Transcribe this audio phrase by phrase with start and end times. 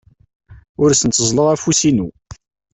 [0.81, 2.07] Ur asen-tteẓẓleɣ afus-inu.